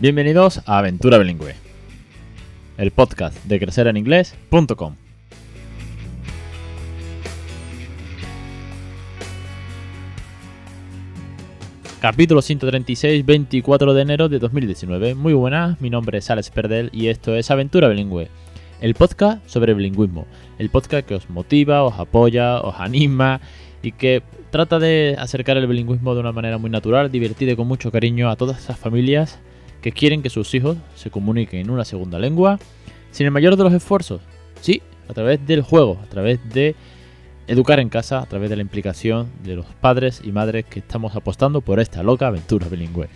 [0.00, 1.54] Bienvenidos a Aventura Bilingüe,
[2.78, 4.94] el podcast de crecereninglés.com.
[12.00, 15.14] Capítulo 136, 24 de enero de 2019.
[15.16, 18.28] Muy buenas, mi nombre es Alex Perdel y esto es Aventura Bilingüe,
[18.80, 20.26] el podcast sobre bilingüismo,
[20.58, 23.42] el podcast que os motiva, os apoya, os anima
[23.82, 27.68] y que trata de acercar el bilingüismo de una manera muy natural, divertida y con
[27.68, 29.38] mucho cariño a todas esas familias
[29.80, 32.58] que quieren que sus hijos se comuniquen en una segunda lengua
[33.10, 34.20] sin el mayor de los esfuerzos.
[34.60, 36.74] Sí, a través del juego, a través de
[37.46, 41.16] educar en casa, a través de la implicación de los padres y madres que estamos
[41.16, 43.08] apostando por esta loca aventura bilingüe.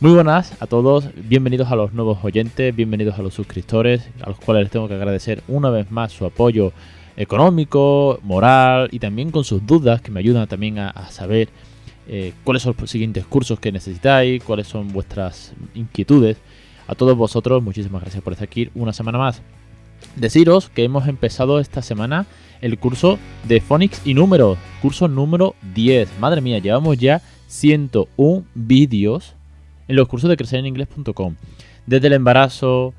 [0.00, 4.38] Muy buenas a todos, bienvenidos a los nuevos oyentes, bienvenidos a los suscriptores, a los
[4.38, 6.72] cuales les tengo que agradecer una vez más su apoyo
[7.16, 11.48] económico, moral y también con sus dudas que me ayudan también a, saber
[12.08, 16.38] eh, cuáles son los siguientes cursos que necesitáis, cuáles son vuestras inquietudes.
[16.86, 19.42] A todos vosotros, muchísimas gracias por estar aquí una semana más.
[20.16, 22.26] Deciros que hemos empezado esta semana
[22.60, 26.18] el curso de Phonics y números, curso número 10.
[26.18, 29.34] Madre mía, llevamos ya 101 vídeos
[29.86, 31.36] en los cursos de crecereninglés.com.
[31.86, 32.94] Desde el embarazo,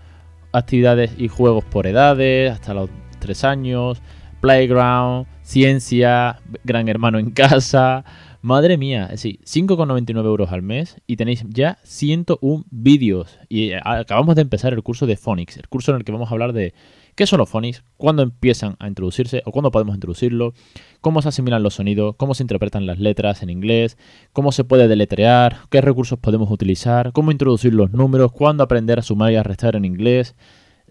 [0.52, 4.02] actividades y juegos por edades, hasta los 3 años,
[4.42, 8.04] Playground, Ciencia, Gran Hermano en Casa.
[8.42, 13.38] Madre mía, decir, 5,99 euros al mes y tenéis ya 101 vídeos.
[13.50, 16.30] Y eh, acabamos de empezar el curso de Phonics, el curso en el que vamos
[16.30, 16.74] a hablar de
[17.16, 20.54] qué son los phonics, cuándo empiezan a introducirse o cuándo podemos introducirlo,
[21.02, 23.98] cómo se asimilan los sonidos, cómo se interpretan las letras en inglés,
[24.32, 29.02] cómo se puede deletrear, qué recursos podemos utilizar, cómo introducir los números, cuándo aprender a
[29.02, 30.34] sumar y a restar en inglés.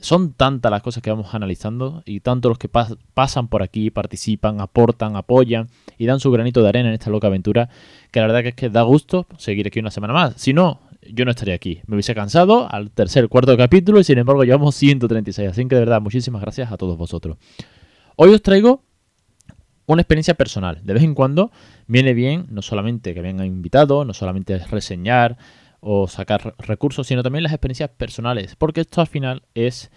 [0.00, 4.60] Son tantas las cosas que vamos analizando y tanto los que pasan por aquí, participan,
[4.60, 7.68] aportan, apoyan y dan su granito de arena en esta loca aventura
[8.10, 10.34] que la verdad que es que da gusto seguir aquí una semana más.
[10.36, 10.80] Si no,
[11.12, 11.80] yo no estaría aquí.
[11.86, 15.50] Me hubiese cansado al tercer, cuarto capítulo y sin embargo llevamos 136.
[15.50, 17.36] Así que de verdad, muchísimas gracias a todos vosotros.
[18.16, 18.82] Hoy os traigo
[19.86, 20.80] una experiencia personal.
[20.84, 21.50] De vez en cuando
[21.86, 25.38] viene bien no solamente que vengan invitados, no solamente reseñar
[25.80, 29.90] o sacar recursos, sino también las experiencias personales, porque esto al final es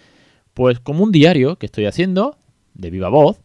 [0.54, 2.36] pues como un diario que estoy haciendo
[2.74, 3.40] de viva voz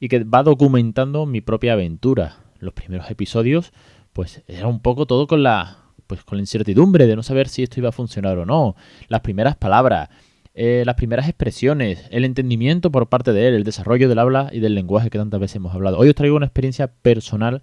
[0.00, 2.38] y que va documentando mi propia aventura.
[2.58, 3.72] Los primeros episodios
[4.12, 7.62] pues era un poco todo con la pues con la incertidumbre de no saber si
[7.62, 8.76] esto iba a funcionar o no,
[9.08, 10.10] las primeras palabras,
[10.54, 14.60] eh, las primeras expresiones, el entendimiento por parte de él, el desarrollo del habla y
[14.60, 15.98] del lenguaje que tantas veces hemos hablado.
[15.98, 17.62] Hoy os traigo una experiencia personal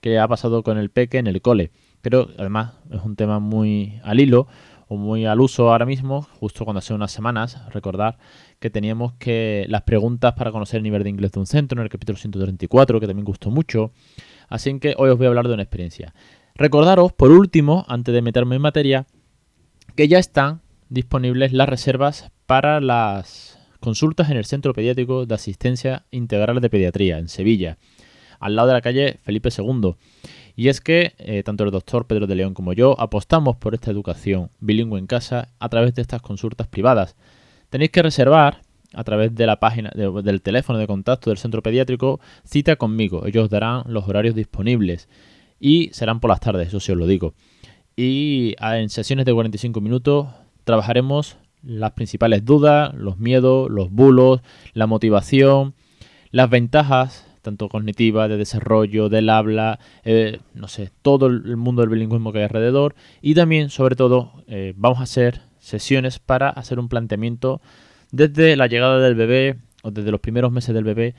[0.00, 1.70] que ha pasado con el peque en el cole.
[2.04, 4.46] Pero además es un tema muy al hilo
[4.88, 8.18] o muy al uso ahora mismo, justo cuando hace unas semanas, recordar
[8.60, 11.84] que teníamos que las preguntas para conocer el nivel de inglés de un centro en
[11.84, 13.90] el capítulo 134, que también gustó mucho.
[14.50, 16.14] Así que hoy os voy a hablar de una experiencia.
[16.54, 19.06] Recordaros, por último, antes de meterme en materia,
[19.96, 20.60] que ya están
[20.90, 27.16] disponibles las reservas para las consultas en el Centro Pediátrico de Asistencia Integral de Pediatría,
[27.16, 27.78] en Sevilla,
[28.44, 29.94] al lado de la calle Felipe II.
[30.54, 33.90] Y es que eh, tanto el doctor Pedro de León como yo apostamos por esta
[33.90, 37.16] educación bilingüe en casa a través de estas consultas privadas.
[37.70, 38.60] Tenéis que reservar
[38.92, 43.26] a través de la página del teléfono de contacto del centro pediátrico cita conmigo.
[43.26, 45.08] Ellos darán los horarios disponibles
[45.58, 47.32] y serán por las tardes, eso sí os lo digo.
[47.96, 50.28] Y en sesiones de 45 minutos
[50.64, 54.42] trabajaremos las principales dudas, los miedos, los bulos,
[54.74, 55.74] la motivación,
[56.30, 61.90] las ventajas tanto cognitiva, de desarrollo, del habla, eh, no sé, todo el mundo del
[61.90, 62.96] bilingüismo que hay alrededor.
[63.22, 67.60] Y también, sobre todo, eh, vamos a hacer sesiones para hacer un planteamiento
[68.10, 71.14] desde la llegada del bebé o desde los primeros meses del bebé,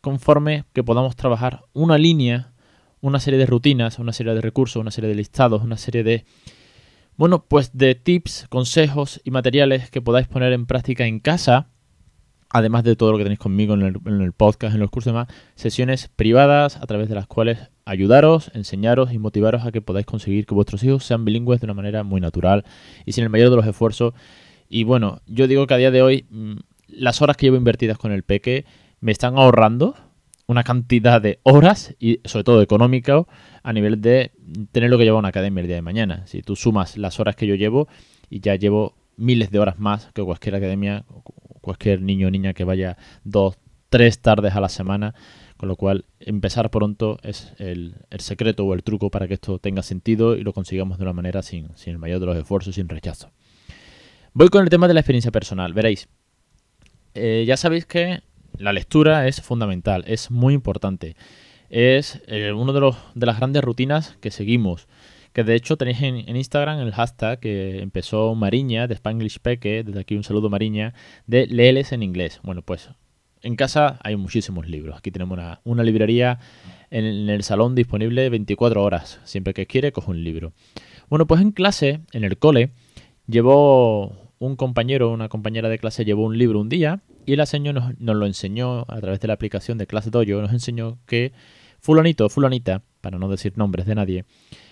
[0.00, 2.52] conforme que podamos trabajar una línea,
[3.00, 6.24] una serie de rutinas, una serie de recursos, una serie de listados, una serie de...
[7.16, 11.68] Bueno, pues de tips, consejos y materiales que podáis poner en práctica en casa
[12.54, 15.26] además de todo lo que tenéis conmigo en el, podcast, en los cursos y demás,
[15.56, 20.46] sesiones privadas a través de las cuales ayudaros, enseñaros y motivaros a que podáis conseguir
[20.46, 22.64] que vuestros hijos sean bilingües de una manera muy natural
[23.04, 24.14] y sin el mayor de los esfuerzos.
[24.68, 27.98] Y bueno, yo digo que a día de hoy mm, las horas que llevo invertidas
[27.98, 28.66] con el peque
[29.00, 29.96] me están ahorrando
[30.46, 33.24] una cantidad de horas y sobre todo económica
[33.64, 34.30] a nivel de
[34.70, 36.24] tener lo que lleva una academia el día de mañana.
[36.28, 37.88] Si tú sumas las horas que yo llevo
[38.30, 41.04] y ya llevo miles de horas más que cualquier academia
[41.64, 43.56] cualquier niño o niña que vaya dos,
[43.88, 45.14] tres tardes a la semana.
[45.56, 49.82] Con lo cual, empezar pronto es el, secreto o el truco para que esto tenga
[49.82, 53.30] sentido y lo consigamos de una manera sin, el mayor de los esfuerzos, sin rechazo.
[54.32, 55.72] Voy con el tema de la experiencia personal.
[55.72, 56.08] Veréis,
[57.14, 58.20] eh, ya sabéis que
[58.58, 61.16] la lectura es fundamental, es muy importante.
[61.70, 64.88] Es eh, una de, de las grandes rutinas que seguimos
[65.34, 70.00] que de hecho tenéis en, Instagram el hashtag que empezó Mariña de Spanglish Peque, desde
[70.00, 70.94] aquí un saludo Mariña,
[71.26, 72.40] de Leeles en inglés.
[72.44, 72.88] Bueno, pues
[73.42, 74.96] en casa hay muchísimos libros.
[74.96, 76.38] Aquí tenemos una, librería
[76.90, 79.20] en, el salón disponible 24 horas.
[79.24, 80.52] Siempre que quiere, coge un libro.
[81.10, 82.70] Bueno, pues en clase, en el cole,
[83.26, 87.92] llevó un compañero, una compañera de clase llevó un libro un día y la señora
[87.98, 91.32] nos, lo enseñó a través de la aplicación de Class Dojo, nos enseñó que
[91.80, 94.24] fulanito, fulanita, para no decir nombres de nadie,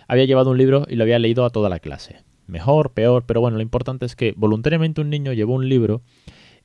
[0.09, 2.23] había llevado un libro y lo había leído a toda la clase.
[2.47, 6.03] Mejor, peor, pero bueno, lo importante es que voluntariamente un niño llevó un libro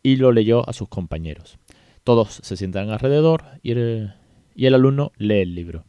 [0.03, 1.57] y lo leyó a sus compañeros.
[2.03, 4.13] Todos se sientan alrededor y el,
[4.55, 5.85] y el alumno lee el libro.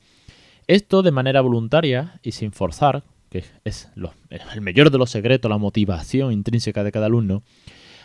[0.67, 3.91] Esto de manera voluntaria y sin forzar, que es
[4.53, 7.43] el mayor de los secretos, la motivación intrínseca de cada alumno,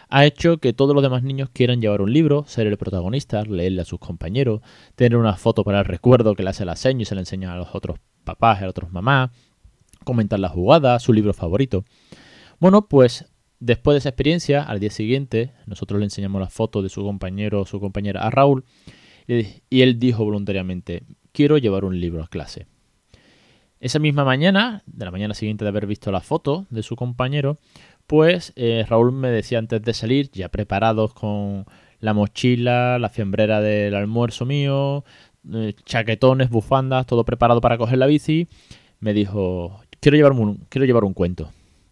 [0.09, 3.81] ha hecho que todos los demás niños quieran llevar un libro, ser el protagonista, leerle
[3.81, 4.61] a sus compañeros,
[4.95, 7.53] tener una foto para el recuerdo que le hace la seña y se le enseña
[7.53, 9.31] a los otros papás, los otros mamás,
[10.03, 11.85] comentar la jugada, su libro favorito.
[12.59, 13.25] Bueno, pues
[13.59, 17.61] después de esa experiencia, al día siguiente, nosotros le enseñamos la foto de su compañero
[17.61, 18.65] o su compañera a Raúl
[19.27, 22.67] y él dijo voluntariamente, quiero llevar un libro a clase.
[23.79, 27.59] Esa misma mañana, de la mañana siguiente de haber visto la foto de su compañero,
[28.07, 31.65] pues eh, Raúl me decía antes de salir, ya preparados con
[31.99, 35.03] la mochila, la fiambrera del almuerzo mío,
[35.51, 38.47] eh, chaquetones, bufandas, todo preparado para coger la bici,
[38.99, 41.51] me dijo, quiero, quiero llevar un cuento.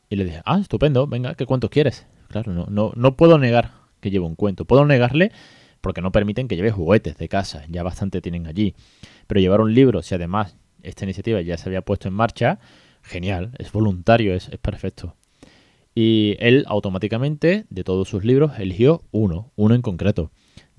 [0.10, 2.06] Y le dije, ah, estupendo, venga, ¿qué cuentos quieres?
[2.28, 4.66] Claro, no, no, no puedo negar que llevo un cuento.
[4.66, 5.32] Puedo negarle
[5.82, 8.76] porque no permiten que lleve juguetes de casa, ya bastante tienen allí.
[9.28, 12.60] Pero llevar un libro, si además esta iniciativa ya se había puesto en marcha,
[13.02, 15.16] genial, es voluntario, es, es perfecto.
[15.94, 20.32] Y él automáticamente, de todos sus libros, eligió uno, uno en concreto,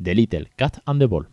[0.02, 1.28] The Little Cat and the Ball.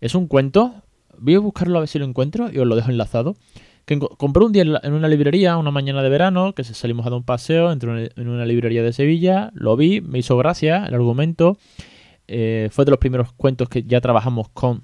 [0.00, 0.74] Es un cuento,
[1.18, 3.36] voy a buscarlo a ver si lo encuentro y os lo dejo enlazado,
[3.84, 7.16] que compré un día en una librería, una mañana de verano, que salimos a dar
[7.16, 11.56] un paseo, entré en una librería de Sevilla, lo vi, me hizo gracia el argumento,
[12.26, 14.82] eh, fue de los primeros cuentos que ya trabajamos con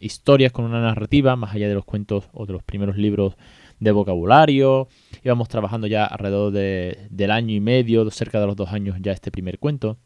[0.00, 3.36] historias, con una narrativa, más allá de los cuentos o de los primeros libros
[3.78, 4.88] de vocabulario.
[5.22, 9.12] Íbamos trabajando ya alrededor de, del año y medio, cerca de los dos años ya
[9.12, 9.98] este primer cuento.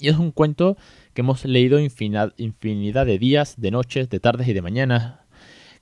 [0.00, 0.76] Y es un cuento
[1.14, 5.14] que hemos leído infinidad, de días, de noches, de tardes y de mañanas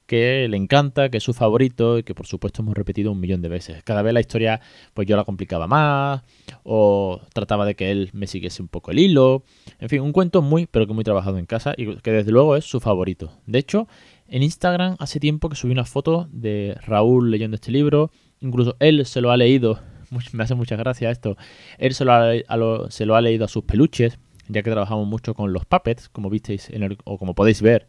[0.06, 3.42] que le encanta, que es su favorito y que por supuesto hemos repetido un millón
[3.42, 3.82] de veces.
[3.82, 4.60] Cada vez la historia
[4.94, 6.22] pues yo la complicaba más
[6.62, 9.42] o trataba de que él me siguiese un poco el hilo.
[9.80, 12.56] En fin, un cuento muy pero que muy trabajado en casa y que desde luego
[12.56, 13.32] es su favorito.
[13.46, 13.88] De hecho,
[14.28, 18.10] en Instagram hace tiempo que subí una foto de Raúl leyendo este libro.
[18.40, 19.80] Incluso él se lo ha leído.
[20.32, 21.36] Me hace mucha gracia esto.
[21.78, 24.18] Él se lo ha, se lo ha leído a sus peluches,
[24.48, 27.86] ya que trabajamos mucho con los puppets, como visteis en o como podéis ver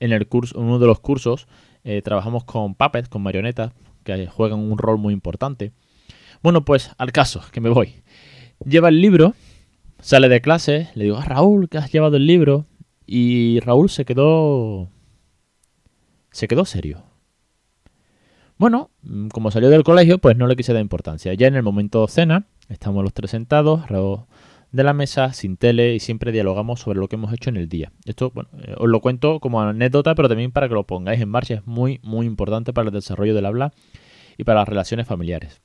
[0.00, 1.46] en el curso, uno de los cursos
[1.84, 3.72] eh, trabajamos con puppets, con marionetas,
[4.04, 5.72] que juegan un rol muy importante.
[6.42, 8.02] Bueno, pues al caso, que me voy.
[8.64, 9.34] Lleva el libro,
[10.00, 12.66] sale de clase, le digo, a ah, Raúl, que has llevado el libro.
[13.06, 14.88] Y Raúl se quedó...
[16.32, 17.04] Se quedó serio.
[18.58, 21.34] Bueno, mm, como salió del colegio, pues no le quise dar importancia.
[21.34, 24.20] Ya en el momento cena, estamos los tres sentados, Raúl
[24.72, 27.68] de la mesa, sin tele y siempre dialogamos sobre lo que hemos hecho en el
[27.68, 27.92] día.
[28.04, 31.28] Esto, bueno, eh, os lo cuento como anécdota, pero también para que lo pongáis en
[31.28, 31.54] marcha.
[31.54, 33.72] Es muy, muy importante para el desarrollo del habla
[34.36, 35.62] y para las relaciones familiares.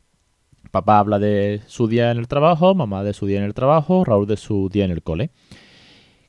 [0.71, 4.05] Papá habla de su día en el trabajo, mamá de su día en el trabajo,
[4.05, 5.31] Raúl de su día en el cole.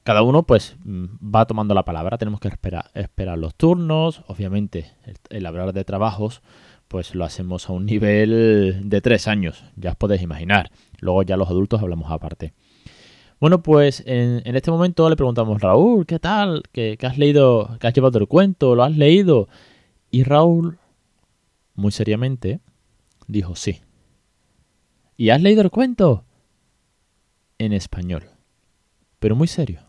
[0.03, 1.05] Cada uno pues mm,
[1.35, 4.93] va tomando la palabra, tenemos que esperar, los turnos, obviamente
[5.31, 6.43] el hablar de trabajos
[6.93, 10.71] pues lo hacemos a un nivel de tres años, ya os podéis imaginar.
[11.01, 12.53] Luego ya los adultos hablamos aparte.
[13.41, 16.63] Bueno, pues en, este momento le preguntamos, Raúl, ¿qué tal?
[16.71, 17.79] ¿Qué, has leído?
[17.81, 18.77] ¿Qué has llevado el cuento?
[18.77, 19.49] ¿Lo has leído?
[20.11, 20.79] Y Raúl,
[21.75, 22.61] muy seriamente,
[23.27, 23.81] dijo, sí.
[25.17, 26.25] ¿Y has leído el cuento?
[27.57, 28.25] En español.
[29.19, 29.81] Pero muy serio.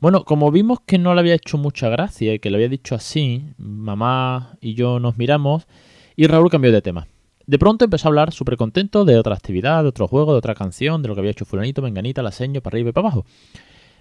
[0.00, 2.94] Bueno, como vimos que no le había hecho mucha gracia y que lo había dicho
[2.94, 5.66] así, mamá y yo nos miramos
[6.14, 7.08] y Raúl cambió de tema.
[7.46, 10.54] De pronto empezó a hablar súper contento de otra actividad, de otro juego, de otra
[10.54, 13.26] canción, de lo que había hecho fulanito, menganita, la seño, para arriba y para abajo.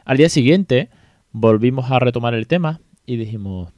[0.05, 0.89] Al día siguiente
[1.31, 3.73] volvimos a retomar el tema y dijimos,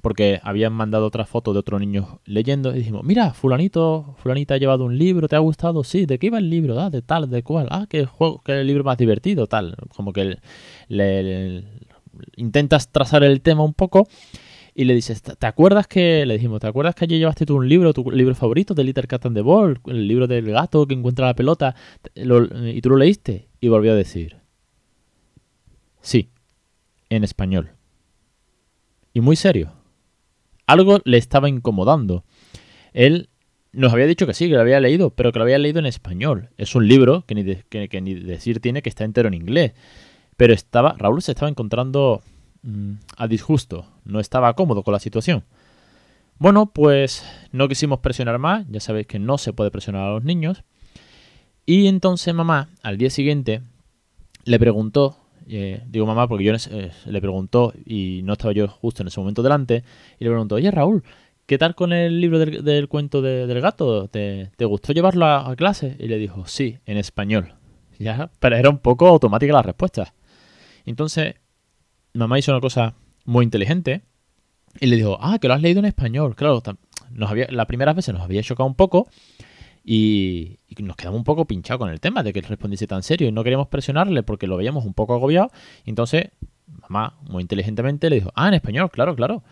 [0.00, 4.58] porque habían mandado otra foto de otro niño leyendo y dijimos, mira, fulanito, fulanita ha
[4.58, 5.84] llevado un libro, ¿te ha gustado?
[5.84, 6.80] Sí, ¿de qué iba el libro?
[6.80, 7.68] Ah, de tal, de cuál.
[7.70, 9.76] Ah, que juego, el libro más divertido, tal.
[9.94, 10.36] Como que
[12.36, 14.08] intentas trazar el tema un poco
[14.74, 17.68] y le dices, ¿te acuerdas que, le dijimos, ¿te acuerdas que ayer llevaste tú un
[17.68, 20.94] libro, tu libro favorito de Little Cat and the Ball, el libro del gato que
[20.94, 21.74] encuentra la pelota,
[22.14, 23.48] y tú lo leíste?
[23.60, 24.36] Y volvió a decir,
[26.00, 26.30] sí,
[27.08, 27.72] en español.
[29.12, 29.77] Y muy serio
[30.68, 32.24] algo le estaba incomodando.
[32.92, 33.28] él
[33.72, 35.86] nos había dicho que sí, que lo había leído, pero que lo había leído en
[35.86, 36.50] español.
[36.56, 37.44] Es un libro que ni,
[37.88, 39.72] que, ni decir tiene que está entero en inglés.
[40.36, 42.22] Pero estaba, Raúl se estaba encontrando
[42.62, 45.44] mm, a disgusto, no estaba cómodo con la situación.
[46.38, 50.24] Bueno, pues no quisimos presionar más, ya sabéis que no se puede presionar a los
[50.24, 50.64] niños.
[51.66, 53.62] Y entonces mamá, al día siguiente,
[54.44, 59.02] le preguntó, eh, digo mamá porque yo eh, le preguntó y no estaba yo justo
[59.02, 59.84] en ese momento delante,
[60.18, 61.02] y le preguntó, oye Raúl,
[61.46, 64.08] ¿qué tal con el libro del, cuento del gato?
[64.08, 65.96] ¿Te, gustó llevarlo a, clase?
[65.98, 67.54] Y le dijo, sí, en español.
[67.98, 70.14] Ya, pero era un poco automática la respuesta.
[70.84, 71.34] Entonces,
[72.14, 74.02] mamá hizo una cosa muy inteligente
[74.80, 76.36] y le dijo, ah, que lo has leído en español.
[76.36, 76.62] Claro,
[77.10, 79.08] nos había, las primeras veces nos había chocado un poco
[79.90, 83.26] y, nos quedamos un poco pinchados con el tema de que él respondiese tan serio
[83.26, 85.50] y no queríamos presionarle porque lo veíamos un poco agobiado.
[85.86, 86.30] entonces,
[86.66, 89.42] mamá, muy inteligentemente, le dijo, ah, en español, claro, claro.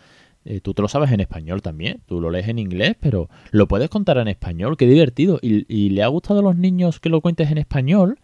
[0.45, 3.67] Eh, tú te lo sabes en español también, tú lo lees en inglés, pero lo
[3.67, 5.39] puedes contar en español, qué divertido.
[5.41, 8.19] Y, le ha gustado a los niños que lo cuentes en español.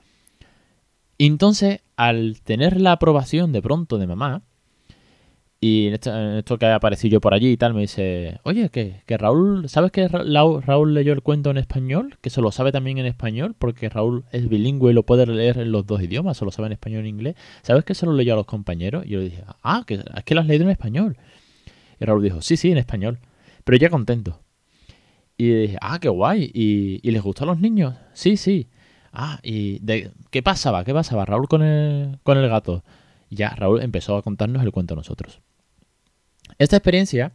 [1.18, 4.44] Y entonces, al tener la aprobación de pronto de mamá,
[5.64, 9.02] y en esto, que ha aparecido yo por allí y tal, me dice, oye, que,
[9.18, 12.18] Raúl, ¿sabes que Raúl leyó el cuento en español?
[12.20, 15.60] Que se lo sabe también en español, porque Raúl es bilingüe y lo puede leer
[15.60, 17.36] en los dos idiomas, se lo sabe en español y en inglés.
[17.62, 19.06] ¿Sabes que se lo leyó a los compañeros?
[19.06, 21.16] Y yo le dije, ah, que, es que lo has leído en español.
[21.98, 23.20] Y Raúl dijo, sí, sí, en español.
[23.64, 24.42] Pero ya contento.
[25.38, 26.52] Y dije, ah, qué guay.
[26.54, 27.96] ¿Y, les gustó a los niños?
[28.12, 28.68] Sí, sí.
[29.14, 30.84] Ah, ¿y de, qué pasaba?
[30.84, 32.84] ¿Qué pasaba Raúl con el, con el gato?
[33.30, 35.40] Y ya Raúl empezó a contarnos el cuento a nosotros.
[36.58, 37.34] Esta experiencia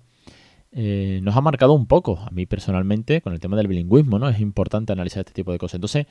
[0.73, 4.29] eh, nos ha marcado un poco, a mí personalmente, con el tema del bilingüismo, ¿no?
[4.29, 5.77] Es importante analizar este tipo de cosas.
[5.77, 6.07] Entonces,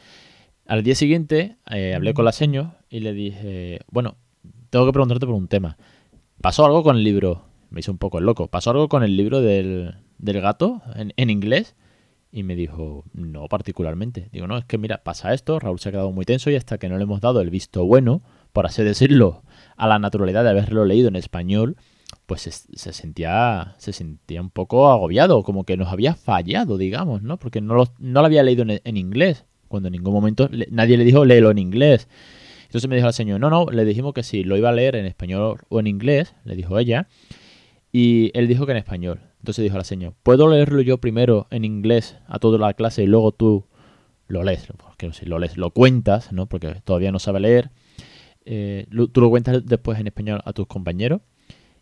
[0.66, 4.16] al día siguiente eh, hablé con la seño y le dije, bueno,
[4.70, 5.78] tengo que preguntarte por un tema.
[6.42, 8.48] ¿Pasó algo con el libro me hizo un poco el loco.
[8.48, 11.76] ¿Pasó algo con el libro del, gato en, inglés?
[12.32, 14.30] Y me dijo, no particularmente.
[14.32, 16.78] Digo, no, es que mira, pasa esto, Raúl se ha quedado muy tenso y hasta
[16.78, 18.22] que no le hemos dado el visto bueno,
[18.54, 19.44] por así decirlo,
[19.76, 21.78] a la naturalidad de haberlo leído en español,
[22.28, 27.40] pues se, sentía se sentía un poco agobiado, como que nos había fallado, digamos, ¿no?
[27.40, 31.06] Porque no lo, no lo había leído en, inglés, cuando en ningún momento nadie le
[31.06, 32.10] dijo léelo en inglés.
[32.66, 34.98] Entonces me dijo la señora, no, no, le dijimos que si lo iba a leer
[34.98, 37.08] en español o en inglés, le dijo ella,
[37.94, 39.22] y él dijo que en español.
[39.40, 43.08] Entonces dijo la señora, ¿puedo leerlo yo primero en inglés a toda la clase y
[43.08, 43.64] luego tú
[44.28, 44.68] lo lees?
[44.76, 46.48] Porque si lo lees, lo cuentas, ¿no?
[46.48, 47.72] Porque todavía no sabe leer.
[48.44, 51.22] Eh, tú lo cuentas después en español a tus compañeros.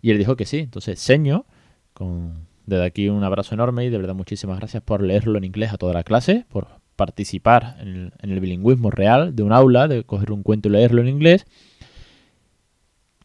[0.05, 0.59] Y él dijo que sí.
[0.59, 1.47] Entonces, seño,
[1.95, 5.73] con, desde aquí un abrazo enorme y de verdad muchísimas gracias por leerlo en inglés
[5.73, 9.87] a toda la clase, por participar en el, en el bilingüismo real de un aula,
[9.87, 11.47] de coger un cuento y leerlo en inglés.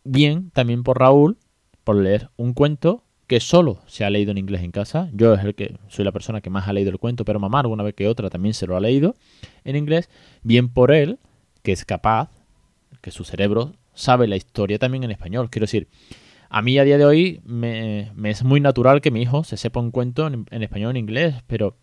[0.04, 1.36] Bien, también por Raúl,
[1.84, 5.10] por leer un cuento que solo se ha leído en inglés en casa.
[5.12, 7.60] Yo es el que soy la persona que más ha leído el cuento, pero mamá
[7.60, 9.16] alguna vez que otra también se lo ha leído
[9.64, 10.08] en inglés.
[10.42, 11.18] Bien por él,
[11.62, 12.30] que es capaz,
[13.02, 15.50] que su cerebro sabe la historia también en español.
[15.50, 15.88] Quiero decir,
[16.50, 19.78] a mí a día de hoy me, es muy natural que mi hijo se sepa
[19.78, 21.76] un cuento en, español o en inglés, pero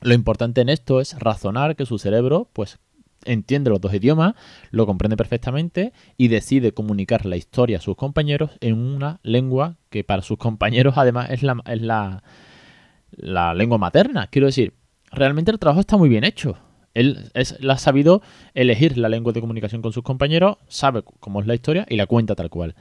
[0.00, 2.78] lo importante en esto es razonar que su cerebro pues
[3.24, 4.34] entiende los dos idiomas,
[4.70, 10.04] lo comprende perfectamente y decide comunicar la historia a sus compañeros en una lengua que
[10.04, 14.28] para sus compañeros además es la, es la, lengua materna.
[14.28, 14.72] Quiero decir,
[15.10, 16.56] realmente el trabajo está muy bien hecho.
[16.94, 18.22] Él, es, ha sabido
[18.54, 22.06] elegir la lengua de comunicación con sus compañeros, sabe cómo es la historia y la
[22.06, 22.74] cuenta tal cual.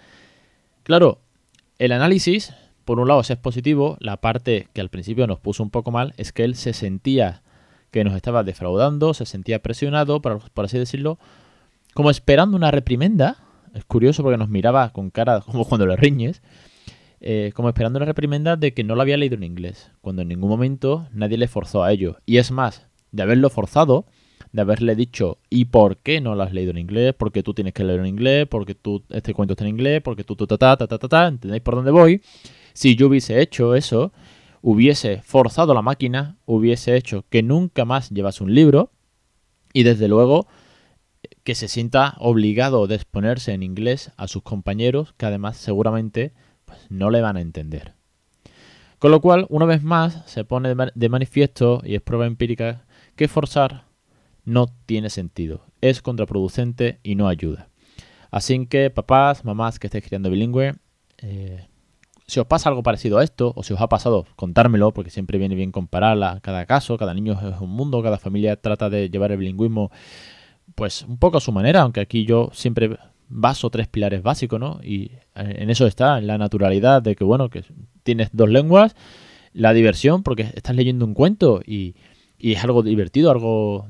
[0.87, 1.19] Claro,
[1.79, 2.53] el análisis,
[2.85, 3.97] por un lado, es positivo.
[3.99, 7.41] La parte que al principio nos puso un poco mal es que él se sentía
[7.91, 11.19] que nos estaba defraudando, se sentía presionado, por, así decirlo,
[11.93, 13.35] como esperando una reprimenda.
[13.73, 16.41] Es curioso porque nos miraba con cara como cuando le riñes.
[17.19, 20.29] Eh, como esperando una reprimenda de que no lo había leído en inglés, cuando en
[20.29, 22.15] ningún momento nadie le forzó a ello.
[22.25, 24.05] Y es más, de haberlo forzado,
[24.51, 27.13] de haberle dicho, ¿y por qué no lo has leído en inglés?
[27.17, 30.23] Porque tú tienes que leerlo en inglés, porque tú, este cuento está en inglés, porque
[30.23, 32.21] tú, ta, ta, ta, ta, ta, ¿entendéis por dónde voy?
[32.73, 34.11] Si yo hubiese hecho eso,
[34.61, 38.91] hubiese forzado la máquina, hubiese hecho que nunca más llevase un libro
[39.73, 40.47] y desde luego
[41.43, 46.33] que se sienta obligado de exponerse en inglés a sus compañeros que además seguramente
[46.65, 47.93] pues, no le van a entender.
[48.99, 53.27] Con lo cual, una vez más, se pone de manifiesto y es prueba empírica que
[53.27, 53.86] forzar
[54.47, 57.67] no tiene sentido, es contraproducente y no ayuda.
[58.31, 60.73] Así que papás, mamás que estéis criando bilingüe,
[61.17, 61.67] eh,
[62.25, 65.37] si os pasa algo parecido a esto, o si os ha pasado, contármelo, porque siempre
[65.37, 69.33] viene bien comparar cada caso, cada niño es un mundo, cada familia trata de llevar
[69.33, 69.91] el bilingüismo
[70.75, 74.79] pues un poco a su manera, aunque aquí yo siempre baso tres pilares básicos, ¿no?
[74.81, 77.63] Y en eso está, en la naturalidad de que, bueno, que
[78.03, 78.95] tienes dos lenguas,
[79.51, 81.95] la diversión, porque estás leyendo un cuento y,
[82.37, 83.87] y es algo divertido, algo,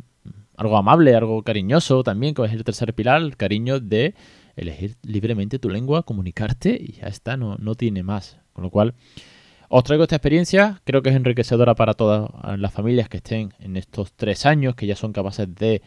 [0.58, 4.16] algo amable, algo cariñoso también, que es el tercer pilar, el cariño de
[4.56, 8.40] elegir libremente tu lengua, comunicarte y ya está, no, no tiene más.
[8.54, 8.96] Con lo cual,
[9.70, 13.78] os traigo esta experiencia, creo que es enriquecedora para todas las familias que estén en
[13.78, 15.84] estos tres años, que ya son capaces de,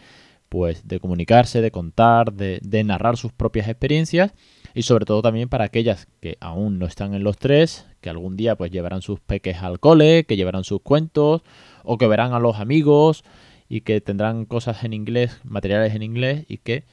[0.49, 4.33] pues, de comunicarse, de contar, de, de narrar sus propias experiencias
[4.73, 8.37] y sobre todo también para aquellas que aún no están en los tres, que algún
[8.37, 11.43] día pues llevarán sus peques al cole, que llevarán sus cuentos
[11.83, 13.25] o que verán a los amigos
[13.71, 16.85] y que tendrán cosas en inglés, materiales en inglés y que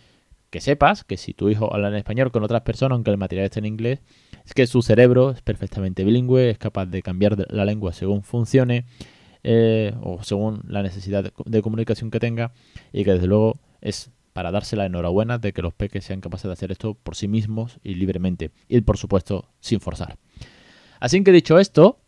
[0.49, 3.45] que sepas que si tu hijo habla en español con otras personas, aunque el material
[3.45, 3.99] esté en inglés,
[4.45, 8.85] es que su cerebro es perfectamente bilingüe, es capaz de cambiar la lengua según funcione
[9.43, 12.53] eh, o según la necesidad de, comunicación que tenga
[12.93, 16.45] y que desde luego es para darse la enhorabuena de que los peques sean capaces
[16.45, 20.17] de hacer esto por sí mismos y libremente y por supuesto sin forzar.
[20.99, 21.99] Así que dicho esto,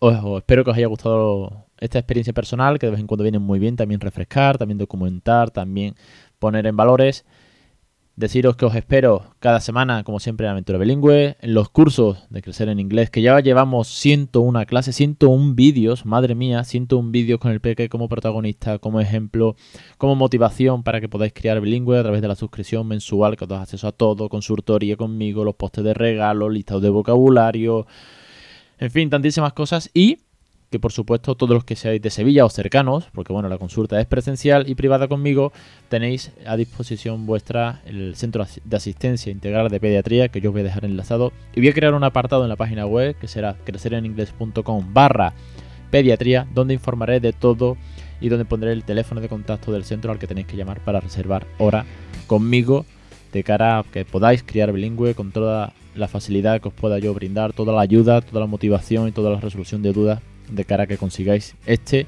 [0.00, 3.38] os espero que os haya gustado esta experiencia personal, que de vez en cuando viene
[3.38, 5.94] muy bien también refrescar, también documentar, también
[6.38, 7.24] poner en valores.
[8.16, 12.42] Deciros que os espero cada semana, como siempre, en Aventura Bilingüe, en los cursos de
[12.42, 17.50] Crecer en Inglés, que ya llevamos 101 clases, 101 vídeos, madre mía, 101 vídeos con
[17.50, 19.56] el peque como protagonista, como ejemplo,
[19.98, 23.50] como motivación para que podáis crear bilingüe a través de la suscripción mensual, que os
[23.50, 27.88] da acceso a todo, consultoría conmigo, los postes de regalo, listados de vocabulario,
[28.78, 29.90] en fin, tantísimas cosas.
[29.92, 30.18] Y
[30.74, 34.00] que por supuesto todos los que seáis de Sevilla o cercanos, porque bueno, la consulta
[34.00, 35.52] es presencial y privada conmigo,
[35.88, 40.62] tenéis a disposición vuestra el centro de asistencia integral de pediatría que yo os voy
[40.62, 41.32] a dejar enlazado.
[41.54, 45.32] Y voy a crear un apartado en la página web que será crecereningles.com barra
[45.92, 47.76] pediatría donde informaré de todo
[48.20, 50.98] y donde pondré el teléfono de contacto del centro al que tenéis que llamar para
[50.98, 51.84] reservar hora
[52.26, 52.84] conmigo
[53.32, 57.14] de cara a que podáis criar bilingüe con toda la facilidad que os pueda yo
[57.14, 60.84] brindar, toda la ayuda, toda la motivación y toda la resolución de dudas de cara
[60.84, 62.06] a que consigáis este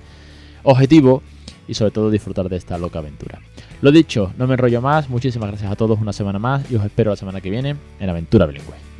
[0.62, 1.22] objetivo
[1.68, 3.40] y sobre todo disfrutar de esta loca aventura.
[3.82, 6.84] Lo dicho, no me enrollo más, muchísimas gracias a todos una semana más y os
[6.84, 8.95] espero la semana que viene en Aventura Bilingüe.